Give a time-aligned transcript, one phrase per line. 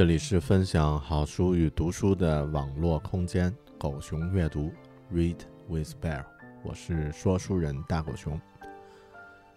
[0.00, 4.72] 这里是分享好书与读书的网络空间“狗熊阅读
[5.12, 5.36] ”（Read
[5.68, 6.24] with Bear），
[6.64, 8.40] 我是说书人大狗熊。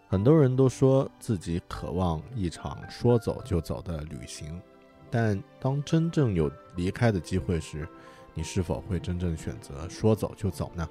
[0.09, 4.61] 很多人都说自己渴望一场说走就走的旅行，
[5.09, 7.87] 但当真正有离开的机会时，
[8.33, 10.85] 你是否会真正选择说走就走呢？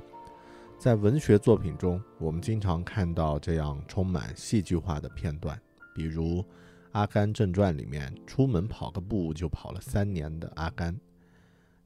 [0.78, 5.60] 在文学作品中，我们经常看到这样充满戏剧化的片段，
[5.94, 6.42] 比如。
[6.92, 10.94] 《阿甘正传》里面，出门跑个步就跑了三年的阿甘，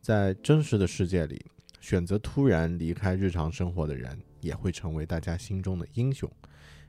[0.01, 1.47] 在真实的世界里，
[1.81, 6.29] 选择突然离开日常生活的人，也会成为大家心中的英雄。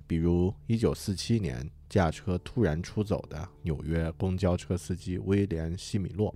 [0.07, 6.33] 比如1947年驾车突然出走的纽约公交车司机威廉·西米洛，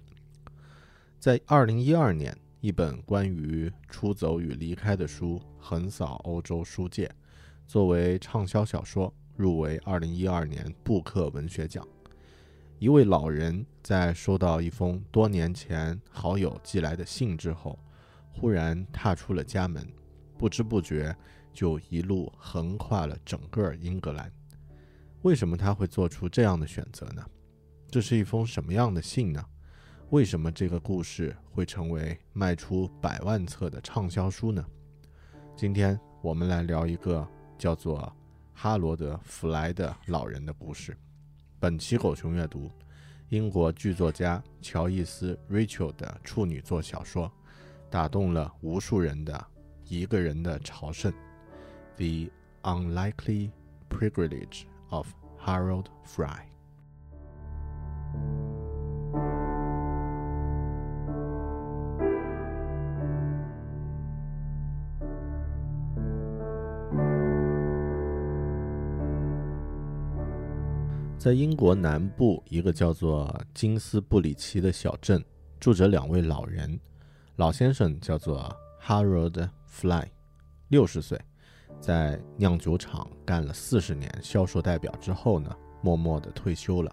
[1.17, 7.09] 在2012年，一本关于出走与离开的书横扫欧洲书界，
[7.65, 9.11] 作为畅销小说。
[9.41, 11.83] 入围二零一二年布克文学奖。
[12.77, 17.79] 一位老人在收到一封多年前好友寄来的信之后，
[18.31, 19.83] 忽然踏出了家门，
[20.37, 21.15] 不知不觉
[21.51, 24.31] 就一路横跨了整个英格兰。
[25.23, 27.25] 为什么他会做出这样的选择呢？
[27.89, 29.43] 这是一封什么样的信呢？
[30.11, 34.63] 为什么这个故事会成为卖出百万册的畅销书呢？
[35.55, 37.27] 今天我们来聊一个
[37.57, 38.15] 叫做。
[38.63, 40.95] 哈罗德·弗莱的老人的故事。
[41.59, 42.71] 本期狗熊阅读，
[43.29, 47.31] 英国剧作家乔伊斯瑞秋的处女作小说，
[47.89, 49.47] 打动了无数人的
[49.85, 51.11] 一个人的朝圣，
[51.97, 53.49] 《The Unlikely
[53.89, 55.07] Privilege of
[55.43, 56.41] Harold Fry》。
[71.21, 75.23] 在英国南部一个叫做金斯布里奇的小镇，
[75.59, 76.79] 住着两位老人。
[77.35, 78.51] 老先生叫做
[78.83, 80.07] Harold Fly，
[80.69, 81.21] 六十岁，
[81.79, 86.91] 在酿酒厂干了四十年销售代表之后呢，默默地退休了，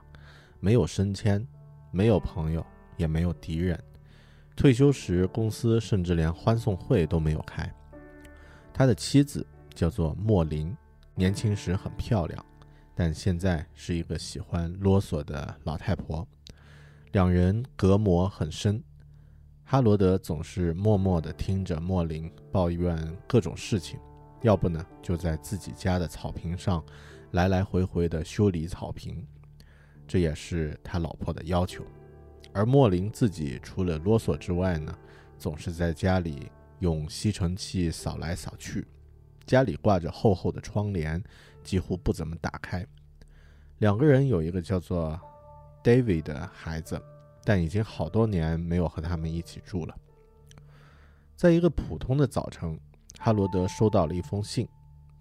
[0.60, 1.42] 没有升迁，
[1.90, 2.62] 没有朋友，
[2.98, 3.82] 也没有敌人。
[4.54, 7.66] 退休时，公司甚至连欢送会都没有开。
[8.74, 10.76] 他的妻子叫做莫林，
[11.14, 12.44] 年轻时很漂亮。
[13.00, 16.26] 但现在是一个喜欢啰嗦的老太婆，
[17.12, 18.82] 两人隔膜很深。
[19.62, 22.98] 哈罗德总是默默地听着莫林抱怨
[23.28, 24.00] 各种事情，
[24.42, 26.84] 要不呢就在自己家的草坪上
[27.30, 29.24] 来来回回的修理草坪，
[30.04, 31.84] 这也是他老婆的要求。
[32.52, 34.92] 而莫林自己除了啰嗦之外呢，
[35.38, 38.84] 总是在家里用吸尘器扫来扫去，
[39.48, 41.20] 家里挂着厚厚的窗帘，
[41.64, 42.86] 几乎不怎么打开。
[43.78, 45.18] 两个人有一个叫做
[45.82, 47.00] David 的孩子，
[47.44, 49.96] 但已经好多年没有和他们一起住了。
[51.34, 52.78] 在一个普通的早晨，
[53.18, 54.68] 哈罗德收到了一封信，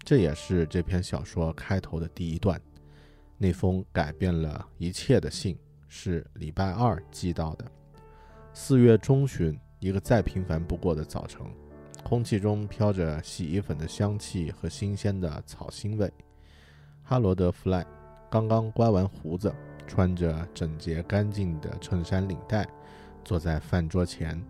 [0.00, 2.60] 这也是这篇小说开头的第一段。
[3.38, 5.56] 那封改变了一切的信
[5.88, 7.64] 是礼拜二寄到的，
[8.52, 11.40] 四月中旬，一个再平凡不过的早晨，
[12.08, 16.10] 空气中飘着洗衣粉的香气和新鲜的草腥味。
[17.02, 17.84] 哈罗德·弗莱。
[18.30, 19.54] 刚刚刮完胡子，
[19.86, 22.66] 穿着整洁干净的衬衫领带，
[23.22, 24.42] 坐在饭桌前。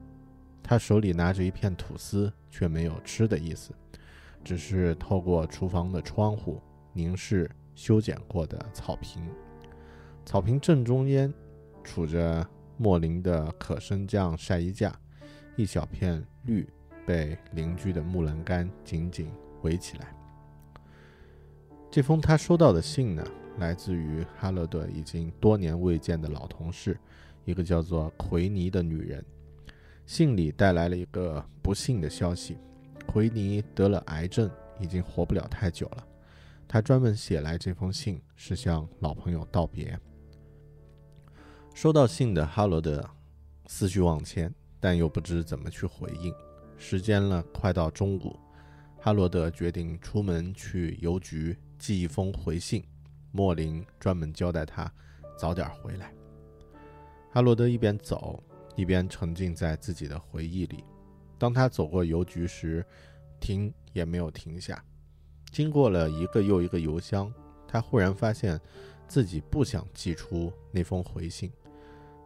[0.63, 3.73] 他手里拿着一片吐司，却没有吃的意思，
[4.45, 6.63] 只是透过厨房的窗户
[6.93, 9.29] 凝视修剪过的草坪。
[10.25, 11.35] 草坪正中间
[11.83, 12.47] 杵着
[12.77, 14.97] 莫林的可升降晒衣架，
[15.57, 16.69] 一小片绿
[17.09, 19.31] 被邻居的木栏杆紧紧
[19.63, 20.15] 围起来。
[21.91, 23.27] 这封他收到的信呢？
[23.57, 27.01] 来自于哈罗德已经多年未见的老同事，
[27.47, 29.25] 一个叫做奎尼的女人。
[30.05, 32.59] 信里带来了一个不幸的消息：
[33.07, 36.07] 奎尼得了癌症，已经活不了太久了。
[36.69, 39.99] 他专门写来这封信，是向老朋友道别。
[41.73, 43.03] 收到信的哈罗德
[43.67, 46.33] 思绪万千，但又不知怎么去回应。
[46.79, 48.39] 时间了，快到中午，
[48.99, 52.83] 哈罗德决定出门去邮局寄一封回信。
[53.33, 54.91] 莫林专门交代他
[55.37, 56.15] 早点回来。
[57.31, 58.43] 哈罗德一边走
[58.75, 60.83] 一边沉浸在自己的回忆里。
[61.37, 62.85] 当他走过邮局时，
[63.39, 64.83] 停也没有停下。
[65.51, 67.33] 经过了一个又一个邮箱，
[67.67, 68.59] 他忽然发现
[69.07, 71.53] 自己不想寄出那封回信。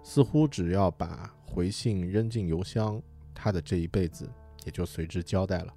[0.04, 3.02] 似乎只要把回信扔进邮箱，
[3.34, 4.28] 他的这一辈子
[4.64, 5.74] 也就随之交代了。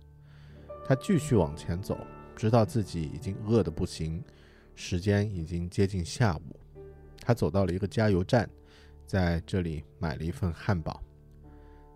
[0.87, 1.97] 他继续往前走，
[2.35, 4.23] 直到自己已经饿得不行。
[4.75, 6.59] 时间已经接近下午，
[7.21, 8.49] 他走到了一个加油站，
[9.05, 11.01] 在这里买了一份汉堡。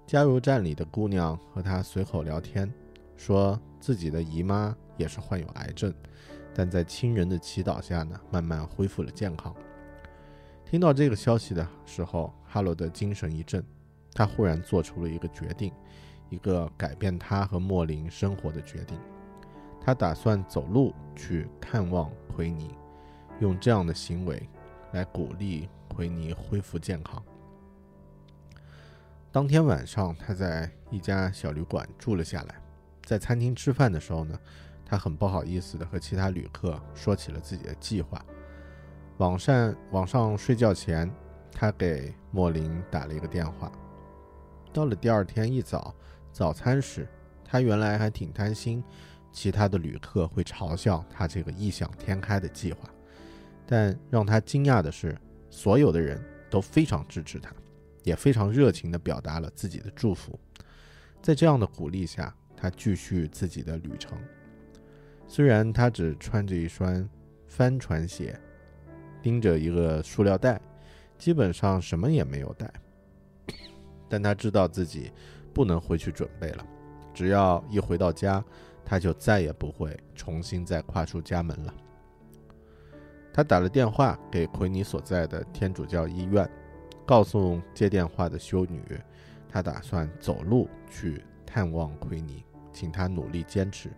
[0.08, 2.74] 加油站里的姑娘和他随口聊天，
[3.18, 5.94] 说自己的姨妈也是患有癌症，
[6.56, 9.54] 但在亲人的祈祷下呢，慢慢恢复了健康。
[10.66, 13.64] 听到这个消息的时候，哈罗德精神一振，
[14.14, 15.72] 他忽然做出了一个决定，
[16.30, 18.98] 一个改变他和莫林生活的决定。
[19.82, 22.10] 他打算走路去看望。
[22.40, 22.74] 奎尼
[23.42, 24.48] 用这样的行为
[24.94, 27.22] 来鼓励奎尼恢复健康。
[29.30, 32.56] 当天晚上，他在一家小旅馆住了下来。
[33.04, 34.40] 在餐厅吃饭的时候呢，
[34.86, 38.26] 他很不好意思的和其他旅客说起了自己的计划。
[39.18, 41.12] 晚上晚上睡觉前，
[41.52, 43.70] 他给莫林打了一个电话。
[44.72, 45.94] 到了第二天一早
[46.32, 47.08] 早餐时，
[47.44, 48.84] 他原来还挺担心。
[49.32, 52.90] 其他的旅客会嘲笑他这个异想天开的计划，
[53.68, 55.16] 但让他惊讶的是，
[55.52, 57.54] 所有的人都非常支持他，
[58.04, 60.38] 也非常热情地表达了自己的祝福。
[61.22, 64.18] 在这样的鼓励下，他继续自己的旅程。
[65.28, 67.08] 虽然他只穿着一双
[67.48, 68.38] 帆船鞋，
[69.22, 70.60] 拎着一个塑料袋，
[71.20, 72.74] 基本上什么也没有带，
[74.10, 75.12] 但他知道自己
[75.54, 76.66] 不能回去准备了。
[77.14, 78.44] 只要一回到家，
[78.86, 81.74] 他就再也不会重新再跨出家门了。
[83.34, 86.50] 他打了电话给奎尼所在的天主教医院，
[87.06, 88.82] 告诉接电话的修女，
[89.48, 93.90] 他打算走路去探望奎尼，请他努力坚持，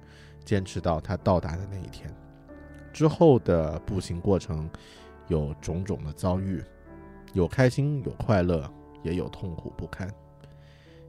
[0.43, 2.13] 坚持到他到达的那一天。
[2.91, 4.69] 之后的步行过程
[5.27, 6.61] 有种种的遭遇，
[7.33, 8.69] 有开心，有快乐，
[9.01, 10.13] 也有痛苦不堪。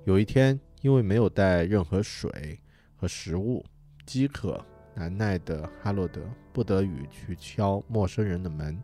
[0.05, 2.59] 有一天，因为没有带任何水
[2.97, 3.65] 和食物。
[4.05, 4.63] 饥渴
[4.97, 6.21] 难耐的哈洛德
[6.53, 8.83] 不得已去敲陌生人的门。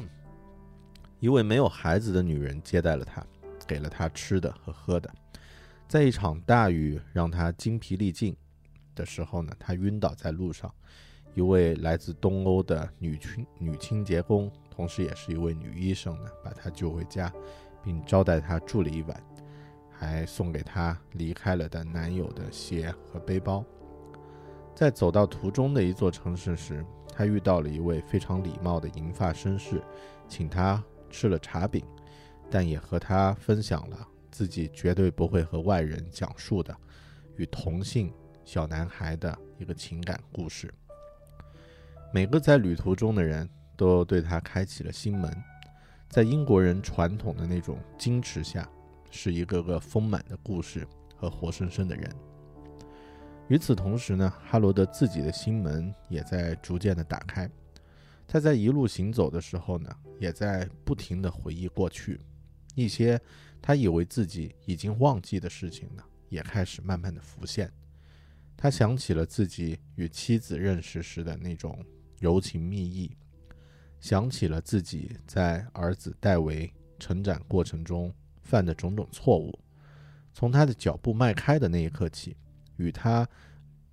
[1.18, 3.26] 一位没有孩子的女人接待了他，
[3.66, 5.10] 给了他吃的和喝的。
[5.88, 8.36] 在一场大雨让他精疲力尽
[8.94, 10.72] 的时候呢，他晕倒在路上。
[11.34, 17.32] 一位来自东欧的女清女清洁工，同时也是一位女医生呢，把他救回家，
[17.82, 19.24] 并招待他住了一晚。
[20.00, 23.62] 还送给她离开了的男友的鞋和背包。
[24.74, 29.82] 在走到途中的一座城市时，她遇到了一位非常礼貌的银发绅士，
[30.26, 31.84] 请她吃了茶饼，
[32.50, 36.74] 但也和她分享了自己绝对不会和外人讲述的
[37.36, 38.10] 与同性
[38.42, 40.72] 小男孩的一个情感故事。
[42.10, 45.30] 每个在旅途中的人都对他开启了心门，
[46.08, 48.66] 在英国人传统的那种矜持下，
[49.10, 50.86] 是一个个丰满的故事
[51.16, 52.10] 和活生生的人。
[53.48, 57.50] 与此同时呢，哈罗德自己的心门也在逐渐的打开。
[58.26, 62.20] 他在一路行走的时候呢，也在不停的回忆过去，
[62.74, 63.20] 一些
[63.60, 67.72] 他以为自己已经忘记的事情呢，也开始慢慢的浮现。
[68.56, 71.78] 他想起了自己与妻子认识时的那种。
[72.20, 73.16] 柔情蜜意，
[73.98, 78.12] 想起了自己在儿子戴维成长过程中
[78.42, 79.58] 犯的种种错误。
[80.32, 82.36] 从他的脚步迈开的那一刻起，
[82.76, 83.28] 与他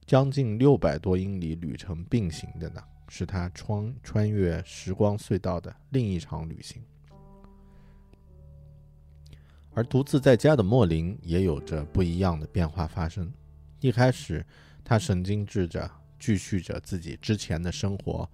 [0.06, 6.82] 将近六百多英里旅程并行的呢，是他穿穿越时光隧道的另一场旅行。
[9.74, 13.32] 而独自在家的莫林也有着不一样的变化发生。
[13.80, 14.46] 一开始，
[14.84, 15.90] 他神经质着。
[16.20, 18.28] 继续着自己之前的生活，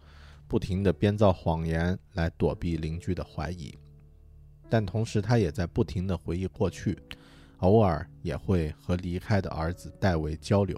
[0.48, 3.78] 不停地编造谎言来躲避邻居的怀疑，
[4.74, 6.98] 但同时他也在不停地回忆过去，
[7.58, 10.76] 偶尔也会和离开的儿子戴维交流。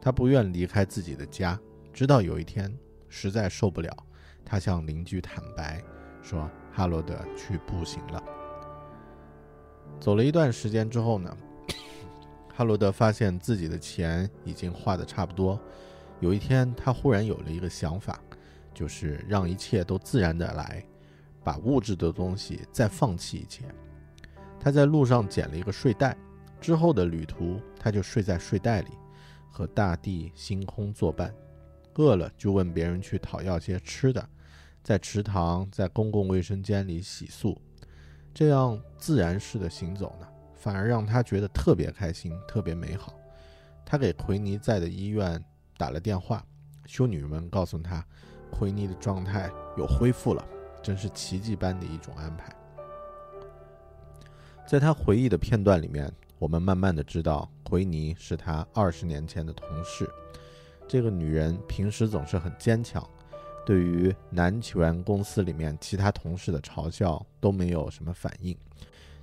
[0.00, 1.60] 他不愿离开自己的家，
[1.92, 2.74] 直到有一天
[3.06, 3.94] 实在受不了，
[4.42, 5.84] 他向邻居坦白
[6.22, 8.24] 说：“哈罗德去步行了。”
[10.00, 11.36] 走了一段时间之后呢，
[12.54, 15.60] 哈罗德发现自己的钱已经花的差不多。
[16.20, 18.18] 有一天，他忽然有了一个想法，
[18.72, 20.82] 就是让一切都自然的来，
[21.48, 23.64] 把物质的东西再放弃一切。
[24.60, 26.14] 他在路上捡了一个睡袋，
[26.60, 28.90] 之后的旅途他就睡在睡袋里，
[29.50, 31.34] 和大地、星空作伴。
[31.94, 34.28] 饿了就问别人去讨要些吃的，
[34.82, 37.56] 在池塘、在公共卫生间里洗漱。
[38.34, 43.14] 这样自然式的行走呢，反而让他觉得特别开心、特别美好。
[43.86, 45.42] 他给奎尼在的医院。
[45.78, 46.44] 打了电话，
[46.86, 48.04] 修女们告诉他，
[48.50, 50.44] 奎尼的状态又恢复了，
[50.82, 52.52] 真是奇迹般的一种安排。
[54.66, 60.08] 在他回忆的片段里面，我们慢慢的知道，奎尼是他二十年前的同事。
[60.86, 63.06] 这个女人平时总是很坚强，
[63.64, 68.56] 对于男权公司里面其他同事的嘲笑都没有什么反应。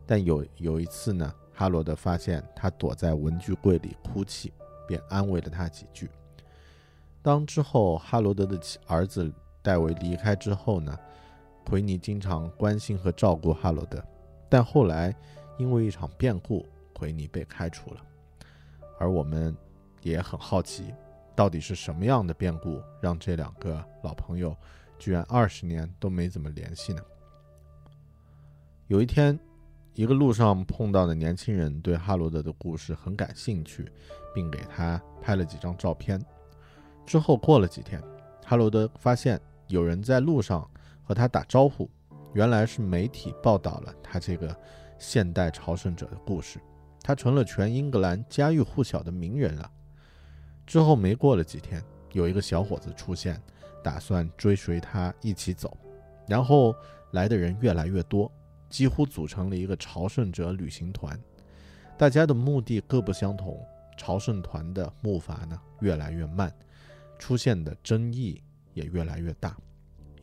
[0.06, 4.54] 但有有一次呢，哈罗德发现她躲在文具柜里哭泣，
[4.88, 6.10] 便安慰了她几句。
[7.22, 9.32] 当之后哈罗德的儿子
[9.64, 10.96] 戴维离开之后呢，
[11.66, 14.02] 奎尼经常关心和照顾哈罗德，
[14.48, 15.14] 但后来
[15.58, 18.02] 因为一场变故，奎尼被开除了。
[19.00, 19.54] 而我们
[20.02, 20.94] 也很好奇，
[21.36, 24.56] 到底是什么样的变故让这两个老朋友
[24.98, 27.02] 居然二十年都没怎么联系呢？
[28.88, 29.38] 有一天，
[29.96, 33.92] 一个路上碰到的年轻人对哈罗德的故事很感兴趣，
[34.34, 36.24] 并给他拍了几张照片。
[37.06, 38.02] 之后过了几天，
[38.46, 40.70] 哈罗德发现有人在路上
[41.06, 41.90] 和他打招呼，
[42.34, 44.54] 原来是媒体报道了他这个
[45.00, 46.60] 现代朝圣者的故事，
[47.02, 49.72] 他成了全英格兰家喻户晓的名人了。
[50.66, 51.82] 之后没过了几天，
[52.12, 53.40] 有一个小伙子出现，
[53.84, 55.78] 打算追随他一起走，
[56.28, 56.76] 然后
[57.12, 58.32] 来的人越来越多，
[58.68, 61.18] 几乎组成了一个朝圣者旅行团，
[61.98, 63.64] 大家的目的各不相同，
[63.96, 66.52] 朝圣团的木筏呢越来越慢。
[67.18, 68.42] 出现的争议
[68.74, 69.56] 也越来越大，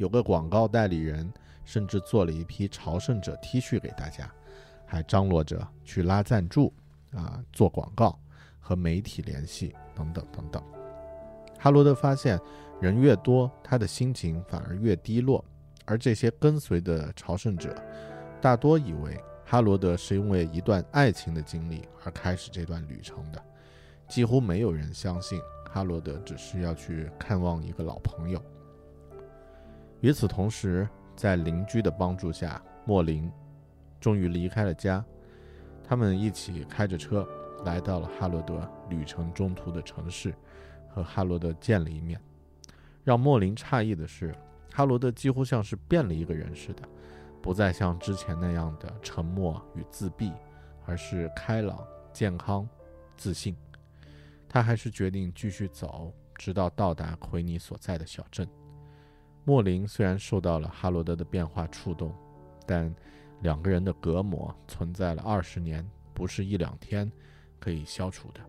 [0.02, 1.32] 有个广告代理人
[1.64, 4.28] 甚至做了一批朝圣者 T 恤给大家，
[4.84, 6.72] 还张罗着去拉赞助，
[7.12, 8.18] 啊，做广告
[8.58, 10.60] 和媒体联系等等等等。
[11.56, 12.36] 哈罗德发现，
[12.80, 15.44] 人越多，他的心情反而越低落，
[15.84, 17.72] 而这些跟随的朝圣者
[18.40, 23.40] 大多以为哈罗德是因为一段爱情的经历而开始这段旅程的，
[24.08, 25.40] 几乎没有人相信。
[25.70, 28.42] 哈罗德只是要去看望一个老朋友。
[30.02, 33.30] 与此同时，在邻居的帮助下，莫林
[34.00, 35.02] 终于离开了家。
[35.84, 37.24] 他们一起开着车
[37.64, 40.34] 来到了哈罗德旅程中途的城市，
[40.90, 42.20] 和哈罗德见了一面。
[43.04, 44.34] 让莫林诧异的是，
[44.72, 46.82] 哈罗德几乎像是变了一个人似的，
[47.40, 50.32] 不再像之前那样的沉默与自闭，
[50.84, 51.78] 而是开朗、
[52.12, 52.68] 健康、
[53.16, 53.56] 自信。
[54.48, 58.48] 他还是决定继续走，直到到达奎尼所在的小镇。
[59.44, 62.14] 莫林虽然受到了哈罗德的变化触动，
[62.64, 62.94] 但
[63.40, 65.84] 两个人的隔膜存在了二十年，
[66.14, 67.10] 不是一两天
[67.58, 68.40] 可以消除的。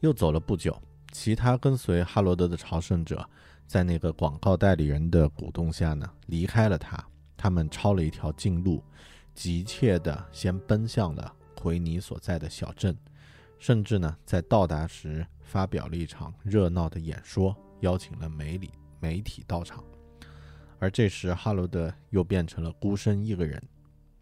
[0.00, 0.76] 又走了不久，
[1.10, 3.28] 其他跟随哈罗德的朝圣者
[3.66, 7.04] 在那个广告代理人的鼓动下呢，离开了他。
[7.36, 8.80] 他们抄了一条近路，
[9.34, 12.96] 急切地先奔向了奎尼所在的小镇。
[13.58, 19.84] 甚至呢，在到达时发表了一场热闹的演说，邀请了媒体媒体到场。
[20.80, 23.62] 而这时，哈罗德又变成了孤身一个人，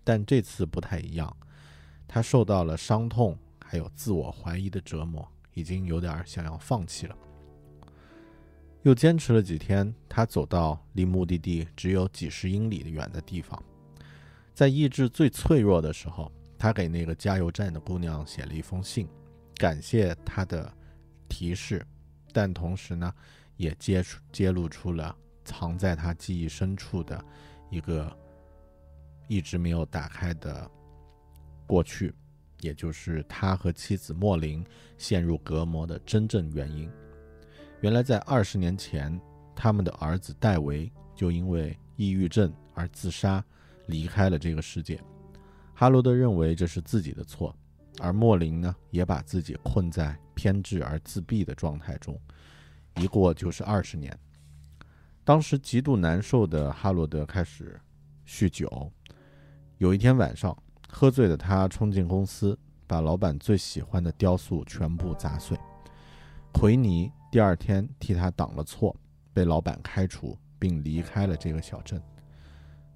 [0.04, 1.34] 但这次不太一样，
[2.06, 7.16] 他受到了伤痛，还有自我怀疑的折磨，已经有点想要放弃了。
[8.82, 13.62] 又坚持了几天，他走到离目的地只有几十英里的远的地方，
[14.54, 19.08] 在意志最脆弱的时候，他给那个加油站的姑娘写了一封信，
[19.56, 20.70] 感谢她的
[21.28, 21.86] 提示，
[22.32, 23.14] 但同时呢，
[23.60, 25.14] 也揭出揭露出了。
[25.44, 27.22] 藏在他记忆深处的
[27.70, 28.10] 一个
[29.28, 30.70] 一直没有打开的
[31.66, 32.14] 过去，
[32.60, 34.64] 也就是他和妻子莫林
[34.96, 36.90] 陷入隔膜的真正原因。
[37.80, 39.20] 原来，在二十年前，
[39.54, 43.44] 他们的儿子戴维就因为抑郁症而自杀，
[43.86, 44.98] 离开了这个世界。
[45.74, 47.54] 哈罗德认为这是自己的错，
[47.98, 52.18] 而莫林呢，也把自己困在偏执而自闭的状态中，
[53.00, 54.16] 一过就是二十年。
[55.24, 57.80] 当时极度难受的哈罗德开始
[58.26, 58.92] 酗酒。
[59.78, 60.56] 有一天晚上，
[60.88, 65.58] 喝醉的他冲进公司，把老板最喜欢的雕塑全部砸碎。
[66.52, 68.94] 奎尼第二天替他挡了错，
[69.32, 72.02] 被老板开除，并离开了这个小镇。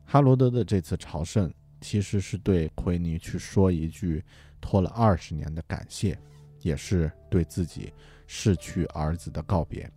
[0.04, 4.22] 哈罗德的这次朝圣，其实是对奎尼去说一句
[4.60, 6.18] 拖了二十年的感谢，
[6.60, 7.92] 也是对自己
[8.26, 9.90] 逝去儿子的告别。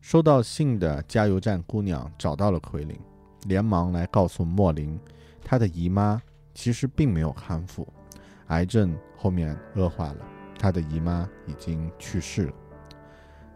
[0.00, 2.98] 收到信的加油站姑娘找到了奎林，
[3.44, 4.98] 连忙来告诉莫林，
[5.44, 6.20] 她的姨妈
[6.54, 7.86] 其实并没有康复，
[8.48, 10.26] 癌症后面恶化了，
[10.58, 12.54] 她的姨妈已经去世了。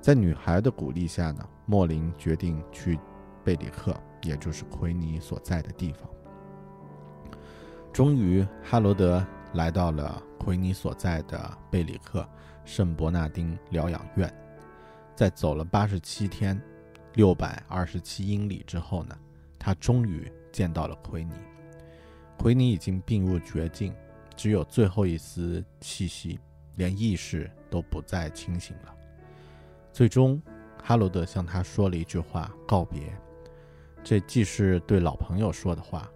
[0.01, 2.97] 在女孩的鼓励下呢，莫林决定去
[3.43, 3.93] 贝里克，
[4.23, 6.09] 也就是奎尼所在的地方。
[7.93, 12.29] 终于，哈罗德来到了奎尼所在的贝里克
[12.67, 14.31] 圣伯纳丁疗养院。
[15.15, 16.61] 在走了八十七天，
[17.15, 19.19] 六百二十七英里之后呢，
[19.59, 21.33] 他终于见到了奎尼。
[22.37, 23.95] 奎尼已经病入绝境，
[24.37, 26.39] 只有最后一丝气息，
[26.75, 28.95] 连意识都不再清醒了。
[29.91, 30.43] 最终，
[30.83, 33.01] 哈罗德向他说了一句话告别，
[34.05, 36.07] 这既是对老朋友说的话，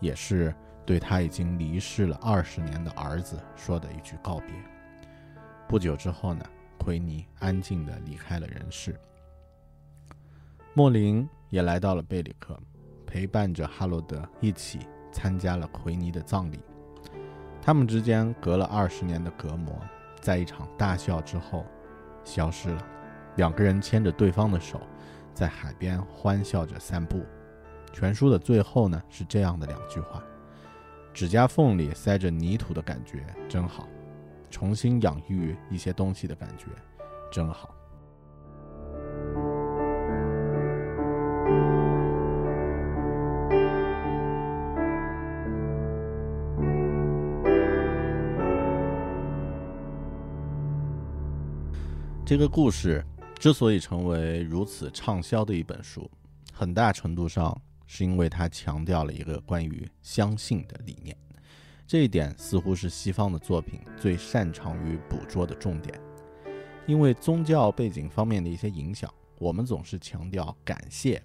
[0.00, 0.54] 也是
[0.84, 4.54] 对他已经离世了二十年的儿子说的一句告别。
[5.70, 6.44] 不久之后呢？
[6.78, 8.98] 奎尼安静地离开了人世。
[10.74, 12.58] 莫林也来到了贝里克，
[13.06, 14.80] 陪伴着哈罗德一起
[15.12, 16.58] 参加了奎尼的葬礼。
[17.62, 19.72] 他们之间隔了二十年的隔膜，
[20.20, 21.64] 在一场大笑之后
[22.24, 22.84] 消失了。
[23.36, 24.80] 两个人牵着对方的手，
[25.32, 27.24] 在海边欢笑着散步。
[27.92, 30.20] 全书的最后呢，是这样的两句话
[31.14, 33.86] ：“指甲缝里塞着泥土的感觉真好。”
[34.50, 36.66] 重新养育一些东西的感觉，
[37.30, 37.74] 真好。
[52.26, 53.04] 这个故事
[53.40, 56.08] 之所以成为如此畅销的一本书，
[56.52, 61.16] 很大程度上是因为它强调了一个关于相信的理念。
[61.90, 66.00] 这一点似乎是西方的作品最擅长于捕捉的重点，
[66.86, 71.20] 因为宗教背景方面的一些影响，我们总是强调感谢，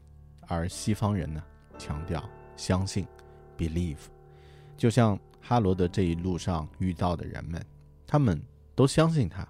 [0.48, 1.44] 而西方人呢
[1.78, 3.06] 强调相信
[3.56, 4.08] ，believe。
[4.76, 7.64] 就像哈罗德这一路上遇到的人们，
[8.08, 8.42] 他们
[8.74, 9.48] 都相信他，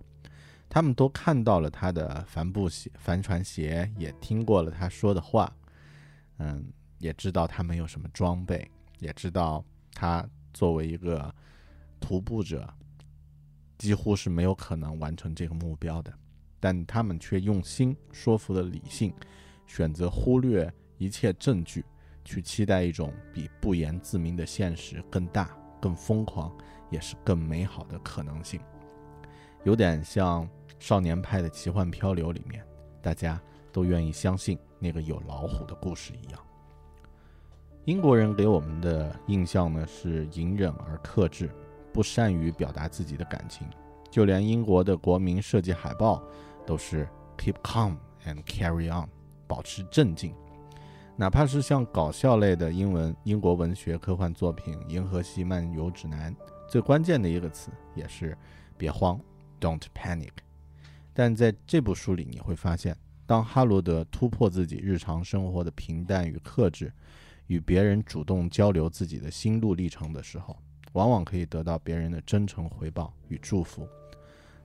[0.68, 5.50] 他们都看到了他的帆布鞋、帆船鞋，也听过了他说的话，
[6.40, 10.28] 嗯，也知道他没有什么装备，也知道他。
[10.56, 11.36] 作为一个
[12.00, 12.66] 徒步者，
[13.78, 16.14] 几乎是没有可能完成这个目标的，
[16.62, 19.14] 但他们却用心说服了理性，
[19.68, 21.84] 选择忽略一切证据，
[22.24, 25.50] 去期待一种比不言自明的现实更大、
[25.82, 26.50] 更疯狂，
[26.90, 28.62] 也是更美好的可能性。
[29.66, 30.48] 有点像
[30.80, 32.66] 《少年派的奇幻漂流》里面，
[33.02, 33.42] 大家
[33.74, 36.45] 都愿意相信那个有老虎的故事一样。
[37.86, 41.52] 英国人给我们的印象呢是隐忍而克制，
[41.94, 43.68] 不善于表达自己的感情。
[44.10, 46.24] 就连英国的国民设计海报
[46.66, 47.96] 都是 “keep calm
[48.26, 49.08] and carry on”，
[49.46, 50.34] 保持镇静。
[51.16, 56.34] 哪怕是像搞笑类的英文英国文学科幻作品《银河系漫游指南》，
[56.68, 58.36] 最关键的一个词也是
[58.80, 59.20] “别慌
[59.62, 60.32] ”，“don't panic”。
[61.14, 66.92] 但在这部书里，你会发现，当哈罗德突破自己日常生活的平淡与克制。
[67.48, 70.58] 与别人主动交流自己的心路历程的时候，
[70.94, 73.88] 往往可以得到别人的真诚回报与祝福。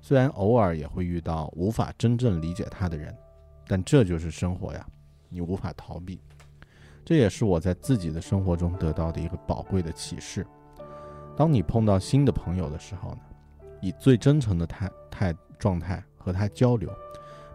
[0.00, 3.14] 虽然偶尔也会遇到无法真正理解他的人，
[3.66, 4.86] 但这就是生活呀，
[5.28, 6.20] 你无法逃避。
[7.04, 10.46] 这也是我在自己的生活中得到的一个宝贵的启示。
[11.36, 13.20] 当你碰到新的朋友的时候呢，
[13.82, 16.90] 以最真诚的态态状态和他交流，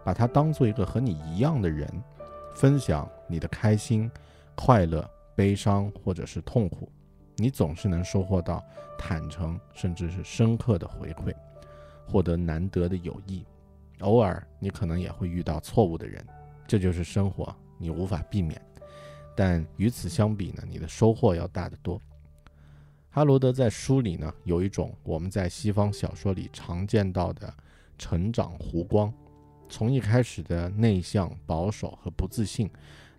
[0.04, 1.88] 把他当做一个和你一样的人，
[2.54, 4.10] 分享你的开心、
[4.54, 6.90] 快乐、悲伤或者是痛苦，
[7.36, 8.64] 你总是能收获到
[8.98, 11.32] 坦诚甚至是深刻的回馈，
[12.04, 13.44] 获得难得的友谊。
[14.00, 16.26] 偶尔你可能也会遇到错误的人，
[16.66, 18.60] 这就是生活，你无法避免。
[19.34, 22.00] 但与此相比呢，你的收获要大得多。
[23.10, 27.52] 哈罗德在书里呢，有一种我们在西方小说里常见到的
[27.98, 29.12] 成长弧光，
[29.68, 32.70] 从一开始的内向、保守和不自信，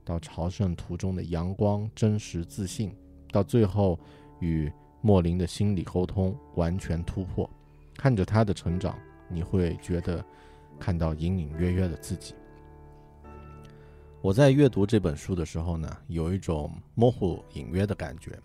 [0.07, 2.95] 到朝圣途中的阳光、真实、自信，
[3.29, 3.99] 到最后
[4.39, 7.49] 与莫林的心理沟通完全突破。
[7.97, 8.97] 看着他的成长，
[9.29, 10.23] 你会觉得
[10.79, 12.33] 看到隐隐约约的自己。
[14.21, 18.39] 我在阅读这本书的时候呢，有一种模糊隐约的感觉。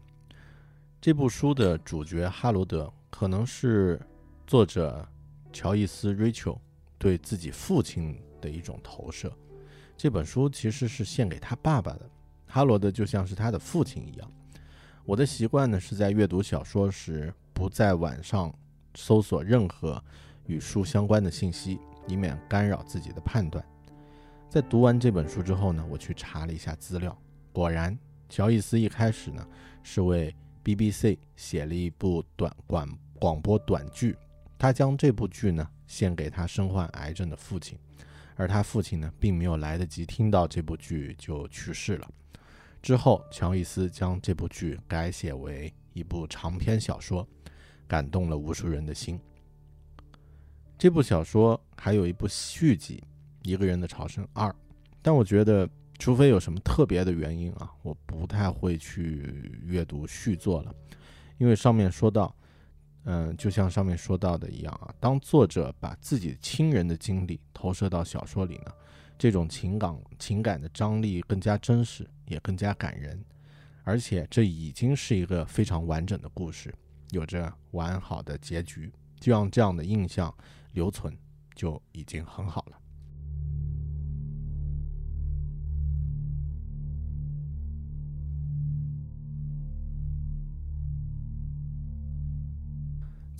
[1.00, 4.00] 这部书的主角哈罗德可能是
[4.48, 5.08] 作者
[5.52, 6.60] 乔伊斯瑞秋
[6.98, 9.32] 对自己父亲的一种投射。
[10.02, 12.10] 这本书其实是献给他爸爸的，
[12.48, 14.28] 哈罗德就像是他的父亲一样。
[15.04, 18.52] 我的习惯呢是在阅读小说时不在晚上
[18.96, 20.02] 搜索任何
[20.46, 23.64] 与书相关的信息，以免干扰自己的判断。
[24.48, 27.16] 在读完这本书之后呢，我去查了一下资料，
[27.52, 27.96] 果然
[28.28, 29.46] 乔伊斯一开始呢
[29.84, 30.34] 是为
[30.64, 32.88] BBC 写了一部短广
[33.20, 34.16] 广播短剧，
[34.58, 37.78] 他将这部剧呢献给他身患癌症的父亲，
[38.36, 42.08] 而他父亲呢并没有来得及听到这部剧就去世了。
[42.80, 47.26] 之后，乔伊斯将这部剧改写为一部长篇小说，
[47.86, 49.20] 感动了无数人的心。
[50.78, 53.02] 这部小说还有一部续集
[53.48, 54.48] 《一个人的朝圣二》，
[55.00, 55.68] 但我觉得。
[55.98, 60.74] 除非有什么特别的原因啊，我不太会去阅读续作了，
[61.38, 62.34] 因为上面说到，
[63.04, 68.72] 嗯，就像上面说到的一样啊，当作者把自己亲人的经历投射到小说里呢，
[69.18, 73.24] 这种情感情感的张力更加真实，也更加感人，
[73.82, 76.72] 而且这已经是一个非常完整的故事，
[77.10, 80.32] 有着完好的结局，就让这样的印象
[80.72, 81.16] 留存，
[81.56, 82.78] 就已经很好了。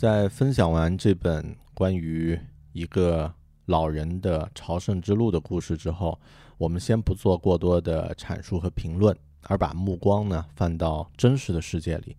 [0.02, 2.36] 在分享完这本关于
[2.72, 3.32] 一个
[3.66, 6.20] 老人的朝圣之路的故事之后，
[6.58, 12.16] 我们先不做过多的阐述和评论，而把目光呢放到真实的世界里，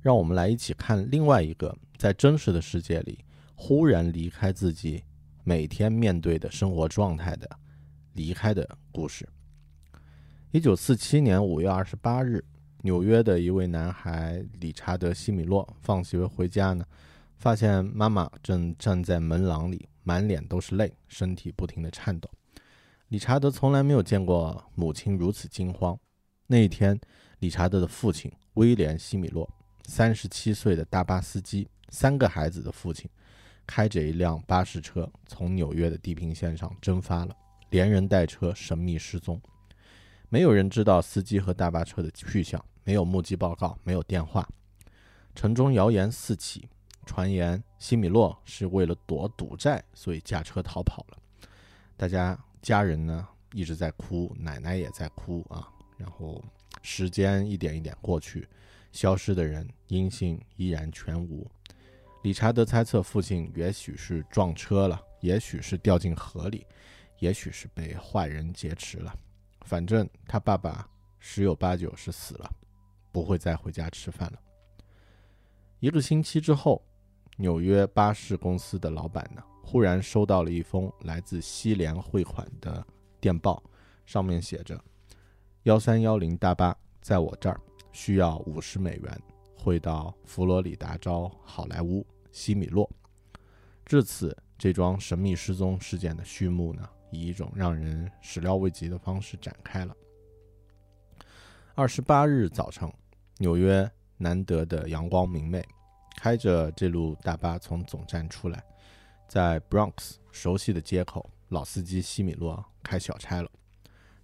[0.00, 3.18] 让我们来一起看另外一个在真实的世界里
[3.56, 5.02] 忽然离开自己
[5.42, 7.50] 每天面对的生活状态的
[8.12, 9.28] 离开的故事。
[10.52, 12.44] 一九四七年五月二十八日，
[12.82, 16.86] 纽约的一位男孩理查德·西米洛放学回家呢。
[17.36, 22.30] 发现妈妈正站在门廊里，满脸都是泪，身体不停地颤抖。
[23.08, 25.98] 理查德从来没有见过母亲如此惊慌。
[26.46, 26.98] 那一天，
[27.38, 29.48] 理查德的父亲威廉·西米洛，
[29.84, 33.08] 三十七岁的大巴司机，三个孩子的父亲，
[33.66, 37.36] 开着一辆巴士车从纽约的地平线上蒸发了，
[37.70, 39.40] 连人带车神秘失踪。
[40.28, 44.48] 没有人知道司机和大巴车的去向，没有目击报告，没有电话。
[45.34, 46.68] 城中谣言四起。
[47.04, 51.18] 传言西米洛是为了躲赌债，所以驾车逃跑了。
[51.96, 55.68] 大家家人呢一直在哭，奶奶也在哭啊。
[55.96, 56.42] 然后
[56.82, 58.48] 时间一点一点过去，
[58.90, 61.46] 消失的人音信依然全无。
[62.24, 66.66] 理查德猜测父亲也许是撞车了，也许是掉进河里，
[67.20, 69.14] 也许是被坏人劫持了。
[69.62, 70.88] 反正他爸爸
[71.20, 72.50] 十有八九是死了，
[73.12, 74.40] 不会再回家吃饭了。
[75.80, 76.82] 一个星期之后。
[77.36, 82.86] 纽约巴士公司的老板呢，忽然收到了一封来自西联汇款的
[83.20, 83.62] 电报，
[84.06, 84.80] 上面写着
[85.64, 89.20] ：“幺三幺零大巴在我这儿，需要五十美元，
[89.56, 92.88] 汇到佛罗里达州好莱坞西米洛。”
[93.84, 99.96] 至此，这桩神秘失踪事件的序幕呢，以一种让人始料未及的方式展开了。
[101.74, 102.88] 二十八日早晨，
[103.38, 105.66] 纽约难得的阳光明媚。
[106.24, 108.64] 开着这路大巴从总站出来，
[109.28, 113.50] 在 Bronx 熟悉的街口，老司机西米洛开小差了。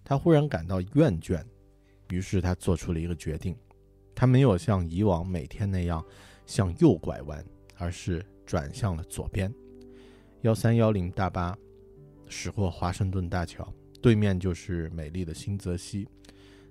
[0.03, 1.45] 他忽然感到厌倦，
[2.09, 3.55] 于是他做出了一个决定。
[4.15, 6.03] 他没有像以往每天那样
[6.47, 7.45] 向右拐弯，
[7.77, 9.53] 而是转向了左边。
[10.41, 11.55] 幺三幺零大巴
[12.27, 16.09] 驶过华盛顿大桥，对面就是美丽的新泽西。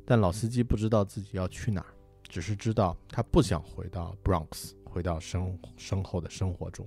[0.05, 1.95] 但老司机不知道自己要去哪儿，
[2.29, 6.87] 只是知道他不想回到 Bronx，回到身身后的生活中。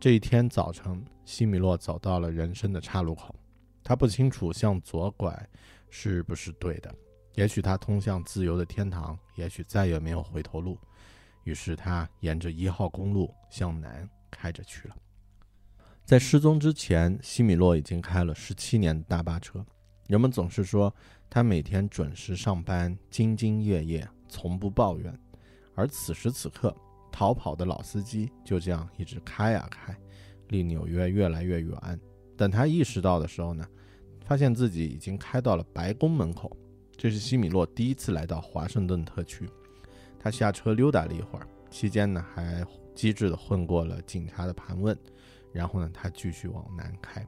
[0.00, 3.34] 这一天早晨，西米洛走到了人生的岔路口，
[3.82, 5.48] 他不清楚向左拐
[5.88, 6.94] 是不是对的，
[7.36, 10.76] 也许他通向自由的天堂，也许再也没有回头路。
[11.44, 14.96] 于是他沿着一号公路向南开着去了。
[16.04, 19.64] 在失踪之前，西米洛已经开了十七年的大巴车。
[20.06, 20.94] 人们总是说
[21.30, 25.18] 他每天准时上班，兢兢业业，从不抱怨。
[25.74, 26.76] 而此时此刻，
[27.14, 29.96] 逃跑的老司机就这样一直开啊开，
[30.48, 32.00] 离纽约越来越远。
[32.36, 33.64] 等他意识到的时候呢，
[34.24, 36.50] 发现自己已经开到了白宫门口。
[36.96, 39.48] 这是西米洛第一次来到华盛顿特区。
[40.18, 44.98] 他下车溜达了一会儿，期间呢还机智地混过了警察的盘问。
[45.52, 47.24] 然后呢，他继续往南开，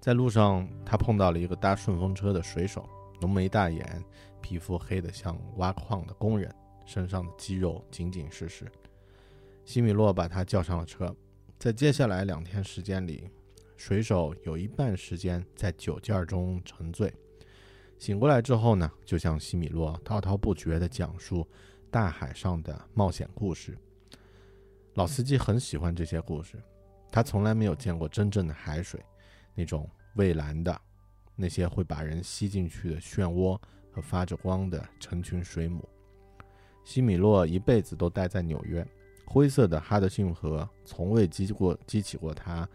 [0.00, 2.84] 在路上，他碰到了一个搭顺风车的水手，
[3.20, 4.04] 浓眉大眼，
[4.40, 6.52] 皮肤黑得像挖矿的工人，
[6.84, 8.70] 身上的肌肉紧紧实实。
[9.64, 11.14] 西米洛把他叫上了车，
[11.58, 13.30] 在接下来两天时间里，
[13.76, 17.12] 水手有一半时间在酒劲儿中沉醉，
[17.98, 21.46] 醒过来之后呢，就向西米洛滔滔不绝地讲述
[21.90, 23.78] 大海上的冒险故事。
[24.94, 26.62] 老司机很喜欢这些故事。
[27.10, 28.98] 他从来没有见过真正的海水，
[29.54, 30.80] 那种蔚蓝的，
[31.36, 35.86] 那些会把人吸进去的漩涡和发着光的成群水母。
[36.84, 38.86] 西米洛一辈子都待在纽约，
[39.24, 42.68] 灰色的哈德逊河从未激过激起过他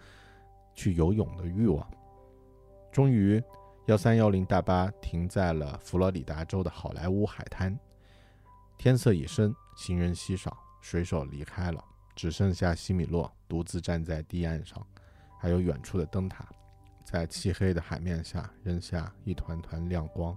[0.74, 1.86] 去游泳的欲望。
[2.92, 3.42] 终于，
[3.88, 7.78] 幺三幺零大巴停在了佛罗里达州的好莱坞海滩。
[8.78, 11.84] 天色已深，行人稀少，水手离开了。
[12.16, 14.84] 只剩下西米洛独自站在堤岸上，
[15.40, 16.50] 还有远处的灯塔，
[17.04, 20.36] 在漆黑的海面下扔下一团团亮光。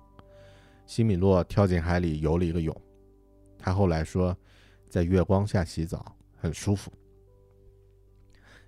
[0.85, 2.75] 西米洛跳进海里游了一个泳，
[3.61, 4.37] 他后来说，
[4.89, 6.91] 在月光下洗澡很舒服。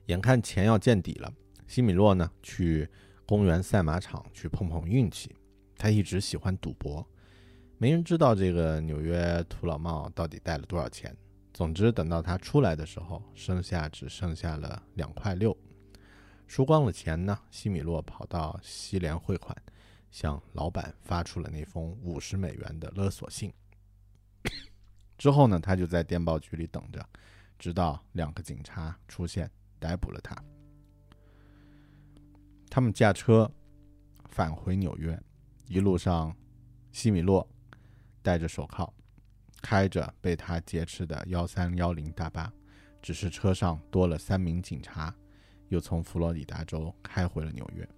[0.07, 1.33] 眼看钱要见底了，
[1.67, 2.89] 西米洛呢去
[3.25, 5.35] 公园赛马场去碰碰运气。
[5.77, 7.05] 他一直喜欢赌博，
[7.79, 11.17] 没人知道这个纽约土老帽到底带了多少钱。
[11.55, 15.57] 总之，等到他出来的时候，剩下只剩下了两块六。
[16.47, 19.57] 输光了钱呢，西米洛跑到西联汇款，
[20.11, 23.53] 向老板发出了那封五十美元的勒索信。
[25.23, 27.09] 之后呢，他就在电报局里等着，
[27.57, 30.35] 直到两个警察出现，逮捕了他。
[32.69, 33.49] 他们驾车
[34.31, 35.17] 返回纽约，
[35.69, 36.37] 一路上，
[36.91, 37.49] 西米洛
[38.21, 38.93] 戴着手铐。
[39.61, 42.53] 开着被他劫持的幺三幺零大巴，
[43.01, 45.15] 只是车上多了三名警察，
[45.69, 47.89] 又从佛罗里达州开回了纽约。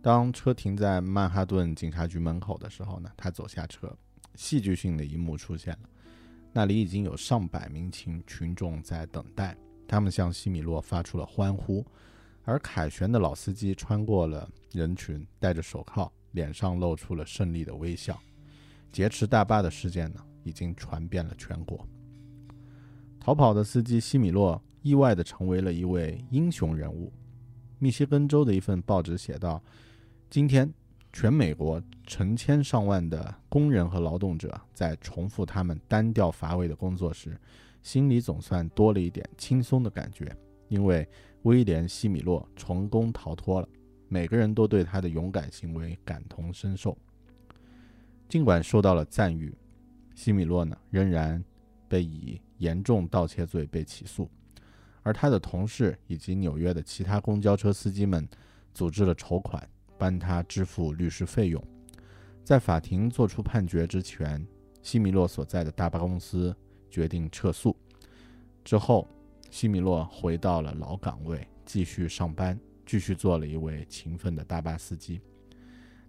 [0.00, 3.92] 当车停在曼哈顿警察局门口的时候呢，他走下车，
[4.36, 5.90] 戏剧性的一幕出现了，
[6.52, 9.56] 那里已经有上百名群群众在等待，
[9.86, 11.84] 他们向西米洛发出了欢呼，
[12.44, 18.18] 而凯旋的老司机穿过了人群，戴着手铐，脸上露出了胜利的微笑。
[18.90, 20.24] 劫持大巴的事件呢？
[20.44, 21.86] 已经传遍了全国。
[23.20, 27.12] 逃跑的司机西米洛意外地成为了一位英雄人物。
[27.78, 29.62] 密歇根州的一份报纸写道
[30.30, 30.72] ：“今天，
[31.12, 37.38] 全美国成千上万的工人和劳动者在重复他们单调乏味的工作时，
[37.82, 40.36] 心里总算多了一点轻松的感觉，
[40.68, 41.08] 因为
[41.42, 43.68] 威廉·西米洛成功逃脱了。
[44.08, 46.96] 每个人都对他的勇敢行为感同身受。
[48.28, 49.56] 尽管受到了赞誉。”
[50.14, 51.42] 西米洛呢，仍然
[51.88, 54.28] 被以严重盗窃罪被起诉，
[55.04, 58.28] 而他的同事以及纽约的其他公交车司机们
[58.74, 61.62] 组织了筹款，帮他支付律师费用。
[62.44, 64.46] 在法庭作出判决之前，
[64.80, 66.56] 西米洛所在的大巴公司
[66.90, 67.76] 决定撤诉。
[68.64, 69.06] 之后，
[69.50, 75.20] 西米洛回到了老岗位，继续上班，继续做了一位勤奋的大巴司机。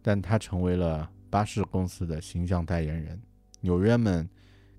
[0.01, 3.21] 但他成为了巴士公司的形象代言人。
[3.59, 4.29] 纽约们，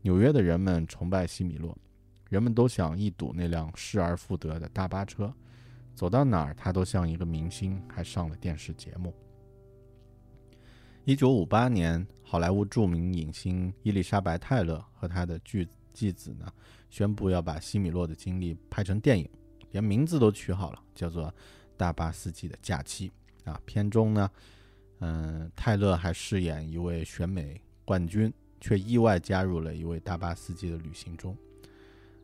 [0.00, 1.76] 纽约的人们崇拜西米洛，
[2.30, 5.30] 人们都想一睹那辆失而复得的大巴车，
[6.00, 9.12] 走到哪儿他都像一个明星，还上了电视节目。
[11.04, 16.50] 一九五八年，好莱坞著名影星伊丽莎白·泰勒和他的继继子呢，
[16.88, 19.28] 宣布要把西米洛的经历拍成电影，
[19.72, 21.26] 连名字都取好了，叫做
[21.76, 23.12] 《大巴司机的假期》
[23.50, 23.60] 啊。
[23.66, 24.30] 片中呢，
[25.00, 28.32] 嗯，泰勒还饰演一位选美冠军。
[28.58, 31.34] 却意外加入了一位大巴司机的旅行中，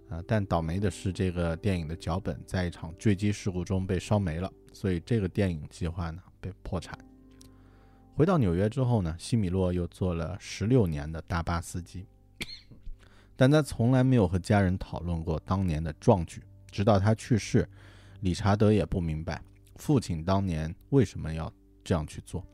[0.08, 6.96] 啊，但倒霉的是，这个电影的脚本在一场坠机事故中被烧没了，所以这个电影计划呢被破产。
[8.14, 12.06] 回到纽约之后呢，西米洛又做了十六年的大巴司机，
[13.36, 16.42] 但他从来没有和家人讨论过当年的壮举。
[16.70, 17.68] 直到他去世，
[18.20, 19.42] 理查德也不明白
[19.76, 22.44] 父亲当年为什么要这样去做。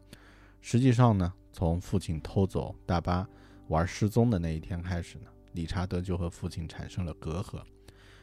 [0.61, 3.29] 实际上呢，从父亲偷走大巴
[3.69, 5.32] 玩失踪的那一天开始呢。
[5.53, 7.63] 理查德就和父亲产生了隔阂，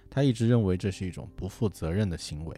[0.10, 2.56] 他一直认为这是一种不负责任的行为。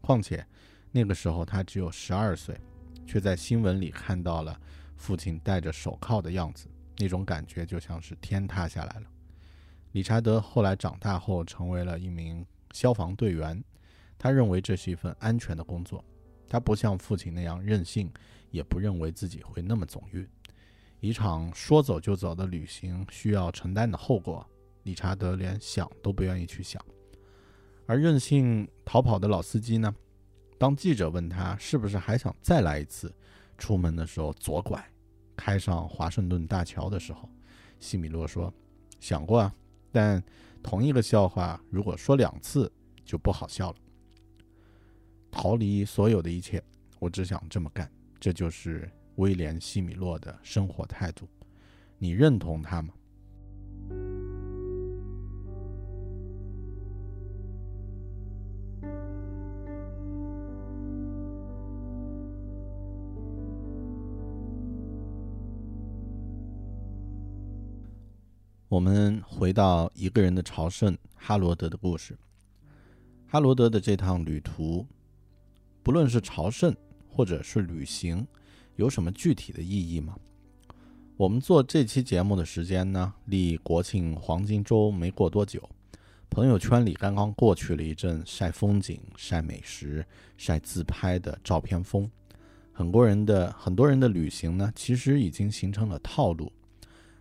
[0.00, 0.44] 况且
[0.90, 2.58] 那个时候他只有十二岁，
[3.06, 4.60] 却在新闻里看到了
[4.96, 9.06] 父亲戴着手铐的样子，那种感觉就像是天塌下来了。
[9.92, 13.62] 理查德后来长大后成为了一名消防队员，
[14.18, 16.04] 他认为这是一份安全的工作。
[16.48, 18.10] 他不像父亲那样任性，
[18.50, 20.26] 也不认为自己会那么纵欲。
[21.00, 24.44] 一场说走就走的旅行需要承担的后果，
[24.82, 26.84] 理查德连想都不愿意去想。
[27.86, 29.94] 而任性逃跑的老司机呢？
[30.58, 33.14] 当记者问他是不是还想再来一次，
[33.56, 34.84] 出门的时候左拐，
[35.36, 37.30] 开上华盛顿大桥的时候，
[37.78, 38.52] 西米洛说
[38.98, 39.54] ：“想过啊，
[39.92, 40.20] 但
[40.64, 42.70] 同一个笑话如果说两次
[43.04, 43.76] 就不好笑了。
[45.30, 46.60] 逃离所有的一切，
[46.98, 51.28] 我只想这么干，这就是。”威廉·西米洛的生活态度，
[51.98, 52.94] 你认同他吗？
[68.68, 72.16] 我们回到一个人的朝圣——哈罗德的故事。
[73.26, 74.86] 哈罗德的这趟旅途，
[75.82, 76.72] 不论是朝圣
[77.08, 78.24] 或者是旅行。
[78.78, 80.16] 有什么具体的意义吗？
[81.16, 85.68] 我们做这期节目的时间呢，离国庆黄金周没过多久，
[86.30, 92.08] 朋友圈里刚刚过去了一阵晒风景、晒美食、晒自拍的照片风。
[92.72, 96.52] 很多人的很多人的旅行呢，其实已经形成了套路。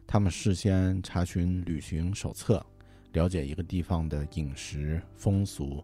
[0.05, 2.63] 他们事先查询旅行手册，
[3.13, 5.83] 了解一个地方的饮食、风俗、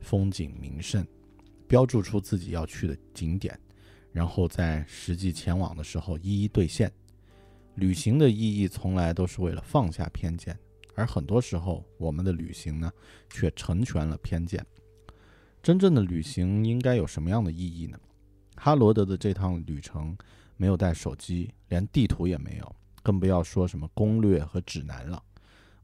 [0.00, 1.06] 风景名胜，
[1.68, 3.60] 标注出自己要去的景点。
[4.12, 6.90] 然后在实际前往的时候一一兑现。
[7.76, 10.58] 旅行的意义从来都是为了放下偏见，
[10.94, 12.92] 而很多时候我们的旅行呢，
[13.30, 14.64] 却成全了偏见。
[15.62, 17.98] 真正的旅行应该有什么样的意义呢？
[18.56, 20.16] 哈罗德的这趟旅程
[20.56, 25.22] 没有带手机，连地图也没有，更不要说什么攻略和指南了。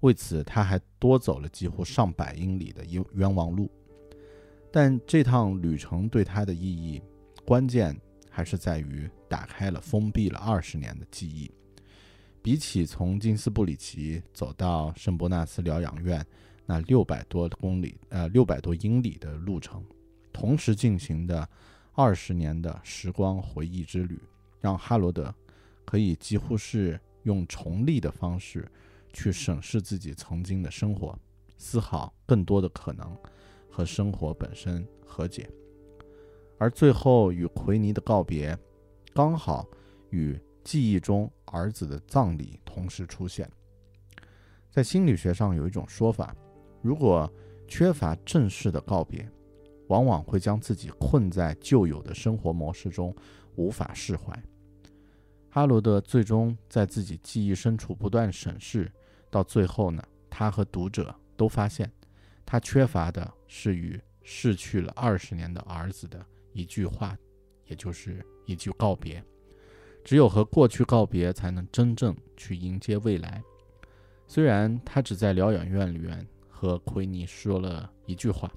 [0.00, 3.70] 为此，他还多走了几乎上百英里的冤冤枉路。
[4.70, 7.00] 但这趟旅程对他的意义，
[7.46, 7.98] 关键。
[8.36, 11.50] 还是在于打开了封闭了二十年的记忆。
[12.42, 16.22] 比起从金斯布里奇走到圣伯纳斯疗养院
[16.66, 19.82] 那六百多公里，呃，六百多英里的路程，
[20.34, 21.48] 同时进行的
[21.94, 24.20] 二十年的时光回忆之旅，
[24.60, 25.34] 让哈罗德
[25.86, 28.70] 可以几乎是用重历的方式
[29.14, 31.18] 去审视自己曾经的生活，
[31.56, 33.16] 思考更多的可能，
[33.70, 35.48] 和生活本身和解。
[36.58, 38.58] 而最后与奎尼的告别，
[39.14, 39.66] 刚好
[40.10, 43.50] 与记忆中儿子的葬礼同时出现。
[44.70, 46.34] 在心理学上有一种说法，
[46.82, 47.30] 如果
[47.68, 49.28] 缺乏正式的告别，
[49.88, 53.14] 往往会将自己困在旧有的生活模式中，
[53.54, 54.36] 无法释怀。
[55.48, 58.92] 哈罗德最终在自己记忆深处不断审视，
[59.30, 61.90] 到最后呢，他和读者都发现，
[62.44, 66.24] 他缺乏的是与逝去了二十年的儿子的。
[66.56, 67.16] 一句话，
[67.66, 69.22] 也就是一句告别。
[70.02, 73.42] 只有和过去告别，才能真正去迎接未来。
[74.26, 78.50] 虽然他只在疗养院里面和奎尼说了一句话，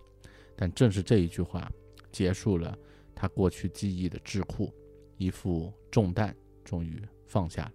[0.56, 1.70] 但正是这一句话，
[2.12, 2.78] 结束了
[3.14, 4.74] 他过去记忆的智库，
[5.18, 6.34] 一副重担
[6.64, 7.74] 终于放下了。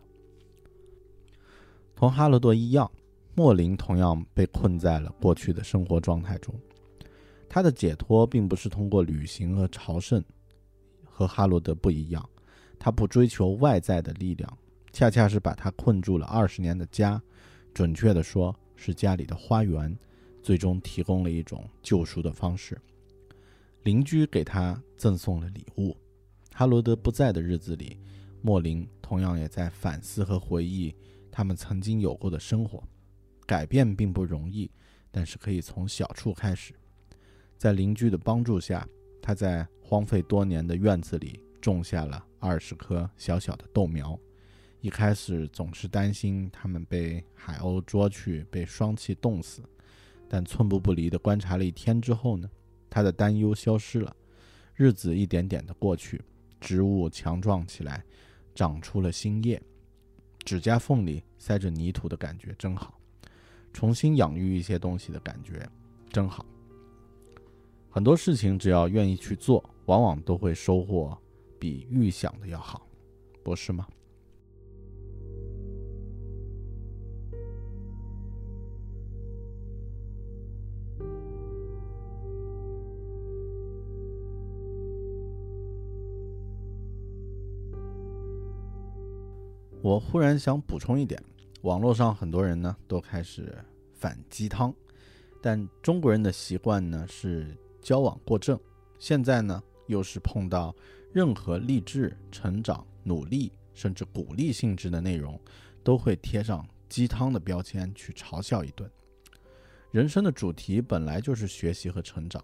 [1.95, 2.91] 同哈罗德一样，
[3.35, 6.55] 莫林同样被困在了过去的生活状态中。
[7.55, 10.21] 他的解脱并不是通过旅行和朝圣，
[11.05, 12.29] 和哈罗德不一样。
[12.81, 14.59] 他不追求外在的力量，
[14.93, 17.23] 恰恰是把他困住了二十年的家，
[17.73, 19.97] 准确的说，是家里的花园，
[20.43, 22.77] 最终提供了一种救赎的方式。
[23.85, 25.97] 邻居给他赠送了礼物。
[26.53, 27.97] 哈罗德不在的日子里，
[28.43, 30.93] 莫林同样也在反思和回忆
[31.31, 32.83] 他们曾经有过的生活。
[33.47, 34.69] 改变并不容易，
[35.13, 36.75] 但是可以从小处开始。
[37.65, 38.87] 在邻居的帮助下，
[39.23, 44.21] 他在荒废多年的院子里种下了二十棵小小的豆苗。
[44.83, 49.63] 一开始总是担心它们被海鸥捉去，被霜气冻死，
[50.29, 52.51] 但寸步不离地观察了一天之后呢，
[52.91, 54.15] 他的担忧消失了。
[54.75, 56.21] 日子一点点的过去，
[56.61, 58.05] 植物强壮起来，
[58.55, 59.59] 长出了新叶，
[60.45, 63.01] 指甲缝里塞着泥土的感觉真好，
[63.73, 65.67] 重新养育一些东西的感觉
[66.13, 66.45] 真好。
[67.95, 71.17] 很多事情只要愿意去做，往往都会收获
[71.61, 72.85] 比预想的要好，
[73.45, 73.87] 不是吗？
[89.81, 91.23] 我忽然想补充一点，
[91.63, 93.57] 网络上很多人呢都开始
[93.93, 94.75] 反鸡汤，
[95.41, 98.59] 但中国人的习惯呢是交往过正，
[98.99, 100.75] 现在呢又是碰到
[101.13, 105.39] 任何励志、成长、努力甚至鼓励性质的内容，
[105.85, 108.91] 都会贴上鸡汤的标签去嘲笑一顿。
[109.91, 112.43] 人生的主题本来就是学习和成长，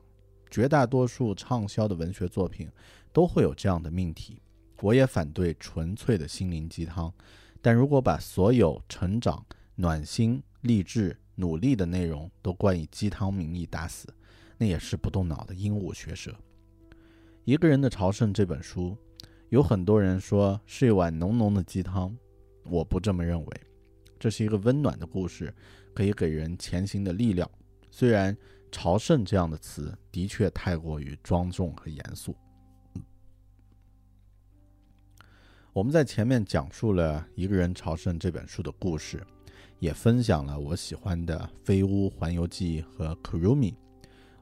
[0.51, 2.71] 绝大多数畅销的文学作品
[3.11, 4.43] 都会有这样的命题。
[4.83, 7.13] 我也反对纯粹的心灵鸡汤，
[7.63, 9.43] 但如果把所有成长、
[9.75, 14.07] 暖心、励志、努力的内容都冠以鸡汤名义打死，
[14.61, 16.37] 那也是不动脑的鹦鹉学舌。
[17.47, 18.95] 一个人的朝圣这本书，
[19.49, 22.15] 有很多人说是一碗浓浓的鸡汤，
[22.65, 23.61] 我不这么认为。
[24.19, 25.53] 这是一个温暖的故事，
[25.95, 27.51] 可以给人前行的力量。
[27.91, 28.37] 虽然
[28.71, 32.37] “朝圣”这样的词的确太过于庄重和严肃。
[35.73, 39.27] 我们在前面讲述了《一个人朝圣》这本书的故事，
[39.79, 43.73] 也分享了我喜欢的《飞屋环游记》和《Kurumi》。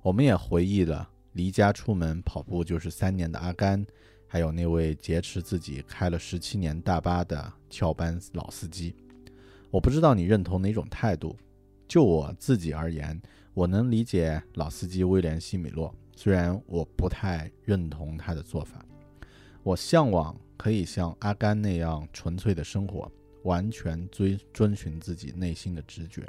[0.08, 3.86] 我们也回忆了离家出门跑步就是三年的阿甘，
[4.26, 8.94] 还有那位劫持自己开了十七年大巴的翘班老司机。
[9.70, 11.36] 我不知道你认同哪种态度。
[11.86, 13.20] 就我自己而言，
[13.52, 18.82] 我能理解老司机威廉西米洛，虽然我不太认同他的做法。
[19.62, 20.34] 我向往。
[20.56, 23.12] 可以像阿甘那样纯粹的生活，
[23.44, 26.26] 完全遵遵循自己内心的直觉。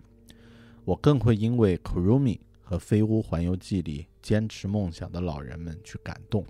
[0.85, 2.37] 我更会因为《Kurumi》
[2.69, 6.45] 和《飞屋环游记》里坚持梦想的老人们去感动，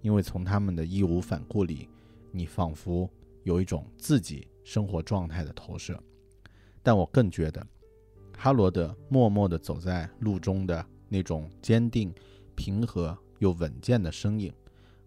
[0.00, 1.86] 因为从他们的义无反顾里，
[2.32, 3.06] 你仿佛
[3.42, 6.02] 有一种自己生活状态的投射。
[6.82, 7.66] 但我更觉得，
[8.38, 12.10] 哈罗德默默地走在路中的那种坚定、
[12.54, 14.50] 平和又稳健的身影。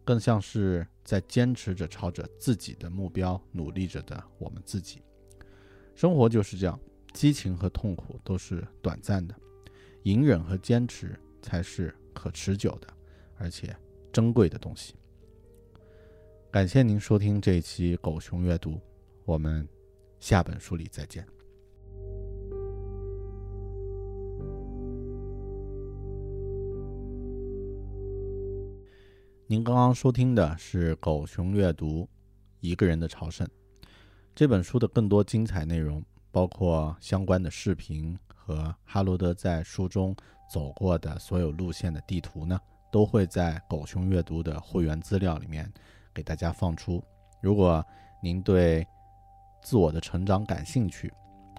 [0.06, 5.02] 更像是在坚持着朝着自己的目标努力着的我们自己。
[5.96, 6.80] 生活就是这样，
[7.12, 9.34] 激情和痛苦都是短暂的，
[10.04, 12.88] 隐忍和坚持才是可持久的，
[13.38, 13.74] 而且
[14.12, 14.96] 珍贵的东西。
[16.52, 18.80] 感谢您收听这一期狗熊阅读，
[19.24, 19.68] 我们
[20.20, 21.26] 下本书里再见。
[29.48, 32.10] 您刚刚收听的是《狗熊阅读：
[32.60, 33.48] 一个人的朝圣》
[34.36, 40.14] 这本书的更多精彩内容，包括相关的视频和哈罗德在书中
[40.52, 42.60] 走过的所有路线的地图呢，
[42.92, 45.72] 都会在狗熊阅读的会员资料里面
[46.14, 47.02] 给大家放出。
[47.42, 47.84] 如果
[48.22, 48.86] 您对
[49.62, 51.12] 自我的成长感兴趣，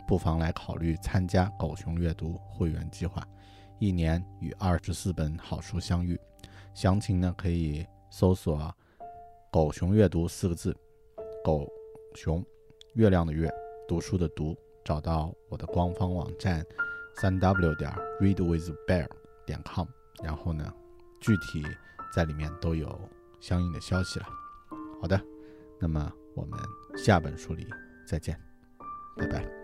[0.07, 3.27] 不妨来考虑参加狗熊阅读会员计划，
[3.79, 6.21] 一年与二十四本好书相遇。
[6.75, 8.71] 详情呢，可以搜索
[9.51, 10.77] “狗熊阅读”四个字
[11.43, 11.67] ，“狗
[12.15, 12.45] 熊”
[12.95, 13.51] 月亮的月，
[13.89, 14.55] 读书的读，
[14.85, 16.65] 找到我的官方网站，
[17.17, 19.09] 三 w 点 readwithbear
[19.47, 19.87] 点 com，
[20.23, 20.73] 然后呢，
[21.21, 21.65] 具体
[22.13, 23.01] 在里面都有
[23.41, 24.27] 相应的消息了。
[25.01, 25.21] 好的，
[25.81, 26.59] 那么我们
[26.97, 27.67] 下本书里
[28.07, 28.39] 再见，
[29.17, 29.64] 拜拜。